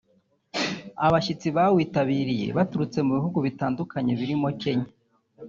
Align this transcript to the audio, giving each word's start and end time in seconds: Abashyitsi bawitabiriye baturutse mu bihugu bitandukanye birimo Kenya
Abashyitsi 1.05 1.47
bawitabiriye 1.55 2.47
baturutse 2.57 2.97
mu 3.05 3.11
bihugu 3.17 3.39
bitandukanye 3.45 4.11
birimo 4.19 4.47
Kenya 4.61 4.89